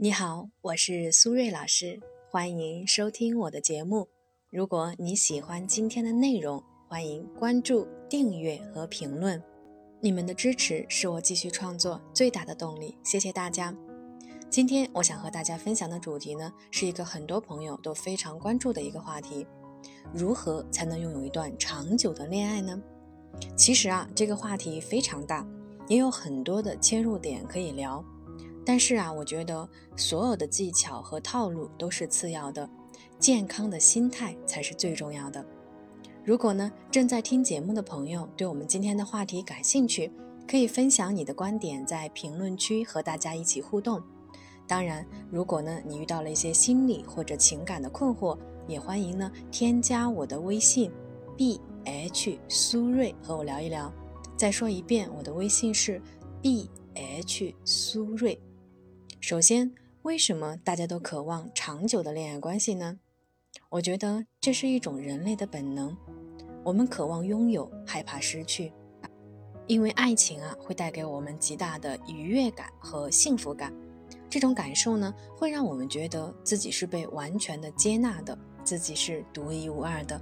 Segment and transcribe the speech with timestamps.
[0.00, 1.98] 你好，我是苏瑞老师，
[2.30, 4.06] 欢迎收听我的节目。
[4.48, 9.42] 如果你喜欢今天的内容，欢迎关注、订阅和评论。
[10.00, 13.74] 你们的支持是我继续创作最大的动力，谢谢大家。
[14.48, 19.44] 今天我想和大家分享的主题呢，是一个很多朋友都非常关注的一个话题：
[20.14, 22.80] 如何才能拥有一段长久的恋爱呢？
[23.56, 25.44] 其实啊，这个话题非常大，
[25.88, 28.04] 也有很多的切入点可以聊。
[28.68, 29.66] 但是啊，我觉得
[29.96, 32.68] 所有的技巧和套路都是次要的，
[33.18, 35.42] 健康的心态才是最重要的。
[36.22, 40.12] 如果呢，正在听节目的朋友对我们今天的话题感兴趣，
[40.46, 44.02] 可以分享你的观点，在评论区和大家一起互动。
[44.66, 50.92] 当然，如果呢你遇到了一些心理或者情感的困惑，也欢迎呢添加我的微信
[51.38, 53.90] b h 苏瑞和我聊一聊。
[54.36, 55.98] 再说一遍，我的微信是
[56.42, 58.38] b h 苏瑞。
[59.28, 59.70] 首先，
[60.04, 62.98] 为什么大家都渴望长久的恋爱关系呢？
[63.68, 65.94] 我觉得这是一种人类的本能，
[66.64, 68.72] 我们渴望拥有，害怕失去，
[69.66, 73.70] 因为爱情啊会带给我们极大的愉悦感和幸福感，
[74.30, 80.18] 这种感受呢会让我们觉得自己是被完全的接纳的，自己是独一无二的。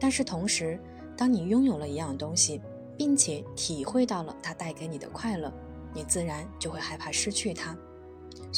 [0.00, 0.80] 但是同时，
[1.14, 2.58] 当你拥有了一样东西，
[2.96, 5.52] 并且体会到了它带给你的快乐，
[5.92, 7.76] 你自然就会害怕失去它。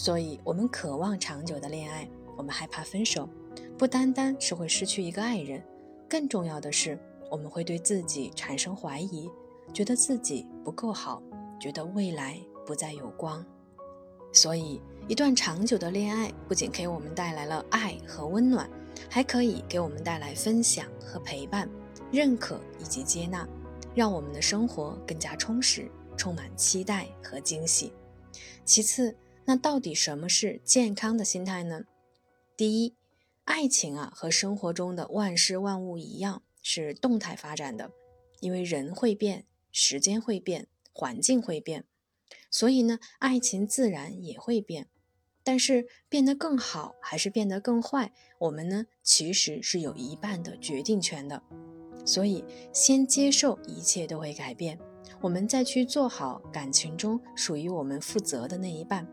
[0.03, 3.29] 所以，我们渴望长久的恋爱，我们害怕分手，
[3.79, 5.63] 不单单是会失去一个爱人，
[6.09, 6.99] 更重要的是，
[7.31, 9.31] 我们会对自己产生怀疑，
[9.73, 11.23] 觉得自己不够好，
[11.61, 12.37] 觉得未来
[12.67, 13.47] 不再有光。
[14.33, 18.69] 所以，一段长久的恋爱不仅给我们带来了爱和温暖，
[19.09, 21.69] 还可以给我们带来分享和陪伴、
[22.11, 23.49] 认可以及接纳，
[23.95, 27.93] 让我们的生活更加充实，充满期待和惊喜。
[28.65, 29.15] 其次，
[29.45, 31.85] 那到底什么是健康的心态呢？
[32.57, 32.95] 第一，
[33.45, 37.91] 爱情啊和生活中的万事万物一样是动态发展的，
[38.41, 41.85] 因为人会变，时间会变，环境会变，
[42.51, 44.89] 所以呢，爱情自然也会变。
[45.45, 51.43] 但是变得更好还是变得更坏，我们呢其实是有一半的决定权的。
[52.05, 54.79] 所以先接受一切都会改变，
[55.21, 59.05] 我们再去做好感情中属于我们负责的那一半。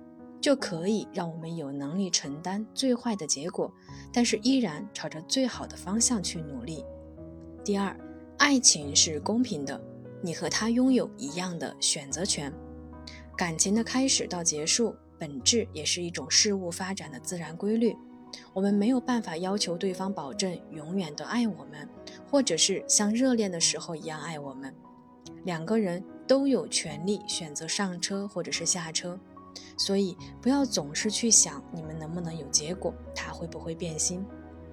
[0.41, 3.71] 就可以让我们有能力承担最坏的结果，
[4.13, 6.83] 但是依然朝着最好的方向去努力。
[7.63, 7.95] 第二，
[8.37, 9.81] 爱情是公平的，
[10.21, 12.51] 你和他拥有一样的选择权。
[13.37, 17.95] 感情的开始到结束，本质也是一种事物发展的自然规律。
[18.53, 21.87] 我们没有办法要求对方保证永远都爱我们，
[22.29, 24.73] 或者是像热恋的时候一样爱我们。
[25.45, 29.19] 两个人都有权利选择上车或者是下车。
[29.79, 34.23] 所以不要总是去想你们能不能有结果，他会不会变心，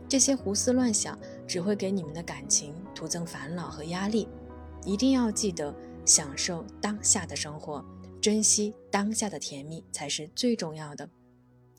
[0.09, 4.29] 这些胡思乱想只会给你们的感情徒增烦恼和压力。
[4.85, 5.73] 一定要记得
[6.05, 7.85] 享受当下的生活，
[8.21, 11.09] 珍惜当下的甜蜜才是最重要的。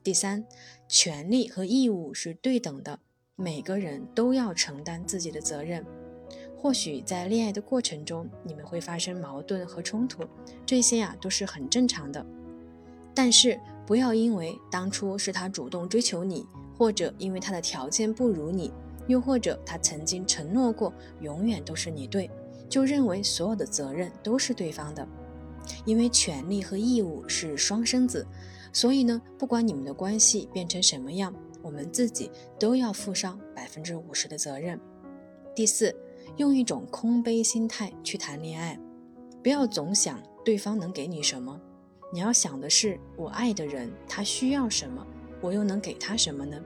[0.03, 0.45] 第三，
[0.87, 2.97] 权利和义务是对等的，
[3.35, 5.85] 每个人都要承担自己的责任。
[6.57, 10.23] 或许在恋爱的过程中，你们会发生矛盾和冲突，
[10.65, 12.25] 这些呀都是很正常的。
[13.17, 16.45] 但是不要因为当初是他主动追求你，
[16.77, 18.71] 或者因为他的条件不如你，
[19.07, 22.29] 又或者他曾经承诺过永远都是你对，
[22.69, 25.07] 就认为所有的责任都是对方的。
[25.83, 28.23] 因为权利和义务是双生子，
[28.71, 32.29] 所以呢，不管你们的关系变成什么样，我们自己
[32.59, 34.79] 都要负上百分之五十的责任。
[35.55, 35.91] 第四，
[36.35, 38.79] 用一种空杯心态去谈恋爱，
[39.41, 41.59] 不要总想对方能给你什么。
[42.11, 45.05] 你要想的是，我爱的人他需要什么，
[45.41, 46.61] 我又能给他什么呢？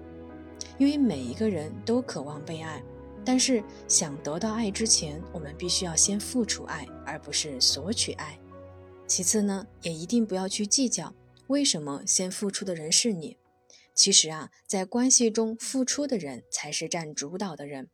[0.78, 2.84] 因为每一个人都渴望被爱，
[3.26, 8.40] 但是想得到爱之前，我们必须要先付出爱，而不是索取爱。
[9.08, 11.14] 其次呢，也一定不要去计较
[11.48, 13.38] 为什么先付出的人是你。
[13.94, 17.90] 其实啊，在关系中付出的人才是占主导的人，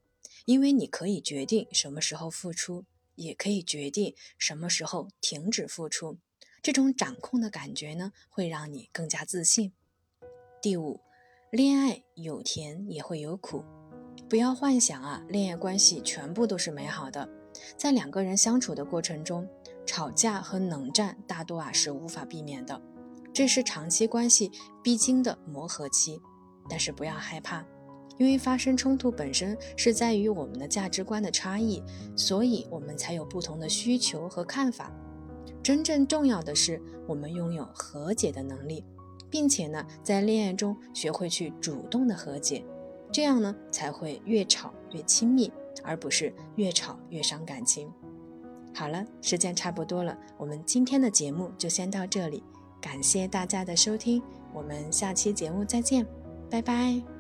[0.46, 2.86] 因为你可以决定什么时候付出，
[3.16, 6.20] 也可以决定什么时候停止付出。
[6.68, 9.72] 这种掌控的感觉呢，会让你更加自信。
[10.62, 11.00] 第五，
[11.50, 13.64] 恋爱有甜也会有苦，
[14.30, 17.30] 不要幻想啊，恋爱关系全部都是美好的。
[17.78, 19.48] 在两个人相处的过程中，
[19.86, 22.82] 吵架和冷战大多啊是无法避免的，
[23.34, 24.52] 这是长期关系
[24.84, 26.22] 必经的磨合期。
[26.70, 27.66] 但是不要害怕，
[28.18, 31.82] 因为发生冲突本身是在于我们的价值观的差异，
[32.18, 34.92] 所以我们才有不同的需求和看法。
[35.68, 38.86] 真正重要的是，我们拥有和解的能力。
[39.30, 42.64] 并且呢，在恋爱中学会去主动的和解，
[43.12, 45.52] 这样呢才会越吵越亲密，
[45.84, 47.92] 而不是越吵越伤感情。
[48.74, 52.42] 好了，时间差不多了，我们今天的节目就先到这里，
[52.80, 54.24] 感谢大家的收听，
[54.54, 56.08] 我们下期节目再见，
[56.50, 57.17] 拜拜。